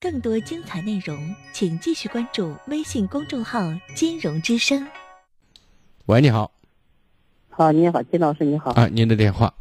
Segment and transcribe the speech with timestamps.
[0.00, 3.60] 更多精彩内容，请继续关注微信公众号
[3.96, 4.86] “金融之声”。
[6.06, 6.52] 喂，你好。
[7.48, 8.70] 好，你好，金老师，你好。
[8.72, 9.52] 啊，您的电话。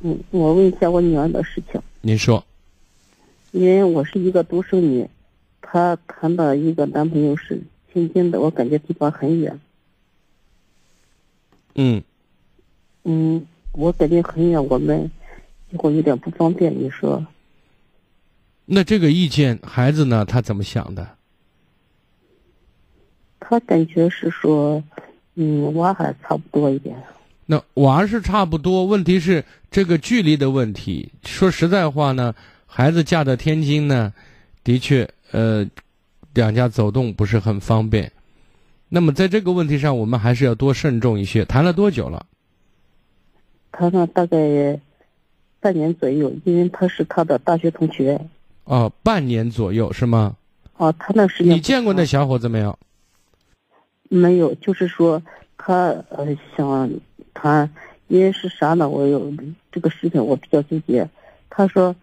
[0.00, 1.80] 嗯，我问一下我女儿的事情。
[2.00, 2.44] 您说。
[3.52, 5.08] 因为我是一个独生女，
[5.60, 7.60] 她谈的一个男朋友是
[7.92, 9.60] 天津的，我感觉地方很远。
[11.74, 12.02] 嗯。
[13.04, 15.10] 嗯，我感觉很远，我们
[15.70, 16.72] 以后有点不方便。
[16.72, 17.26] 你说？
[18.68, 20.24] 那这个意见，孩子呢？
[20.24, 21.08] 他怎么想的？
[23.38, 24.82] 他感觉是说，
[25.36, 26.96] 嗯，娃还差不多一点。
[27.46, 31.12] 那娃是差不多，问题是这个距离的问题。
[31.24, 32.34] 说实在话呢，
[32.66, 34.12] 孩子嫁到天津呢，
[34.64, 35.64] 的确，呃，
[36.34, 38.10] 两家走动不是很方便。
[38.88, 41.44] 那么在这个问题上，我们还是要多慎重一些。
[41.44, 42.26] 谈了多久了？
[43.70, 44.80] 谈了大概
[45.60, 48.20] 半年左右，因为他是他的大学同学。
[48.66, 50.36] 哦，半年左右是吗？
[50.76, 52.76] 哦，他那时间你见过那小伙子没有？
[54.08, 55.22] 没有，就是说
[55.56, 56.90] 他呃想
[57.32, 57.70] 谈，
[58.08, 58.88] 因为是啥呢？
[58.88, 59.32] 我有
[59.70, 61.08] 这个事情，我比较纠结。
[61.48, 61.94] 他说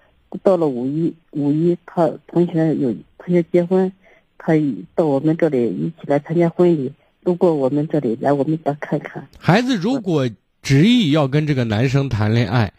[0.42, 3.92] 到了五一，五一他同学有同学结婚，
[4.38, 4.54] 他
[4.96, 9.28] 到我们这里一起来参加婚礼，路过我们这里来我们家看看。
[9.38, 10.30] 孩子如果
[10.62, 12.72] 执意要跟这个男生谈恋爱。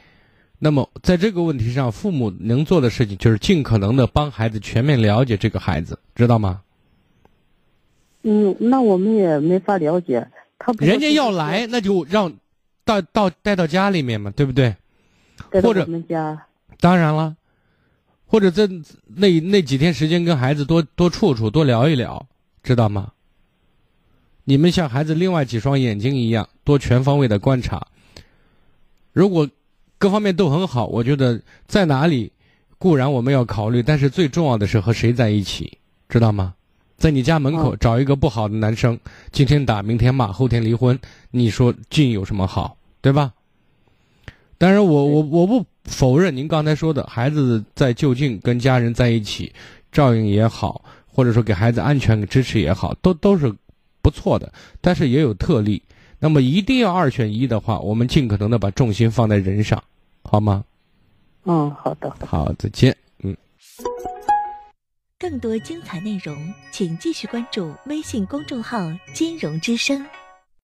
[0.64, 6.62] 那么，在这个问题上，父母能做的事情就是尽可能的帮孩子全面了解这个孩子，知道吗？
[8.22, 10.26] 嗯，那我们也没法了解
[10.58, 10.72] 他。
[10.78, 12.32] 人家要来，那就让
[12.82, 14.74] 到到带到家里面嘛，对不对？
[15.62, 16.46] 或者我们家。
[16.80, 17.36] 当然了，
[18.24, 18.66] 或者在
[19.04, 22.26] 那那几天时间跟孩子多多处处，多聊一聊，
[22.62, 23.12] 知道吗？
[24.44, 27.86] 你们像孩子另外几双眼睛一样，多全方位的观察。
[29.12, 29.46] 如果。
[30.04, 32.30] 各方面都很好，我觉得在哪里
[32.76, 35.78] 固然我们要考虑，但是最重要的是和谁在一起，
[36.10, 36.52] 知道吗？
[36.98, 39.00] 在你家门口找一个不好的男生，
[39.32, 40.98] 今天打，明天骂，后天离婚，
[41.30, 43.32] 你说近有什么好，对吧？
[44.58, 49.50] 当然，我我我不否认您刚才说的，孩子在就近跟家人在一起，
[49.90, 53.50] 照应也好，或者说给孩子安全支持也好，都都是
[54.02, 55.82] 不错的，但是也有特例。
[56.18, 59.82] 那么一定要二选一的话，我们尽可能的把重心放在人上。
[60.24, 60.64] 好吗？
[61.44, 62.10] 嗯，好的。
[62.26, 62.96] 好，再见。
[63.18, 63.36] 嗯。
[65.18, 68.78] 更多精彩内容，请继续关注微信公众号
[69.14, 70.04] “金融之声”。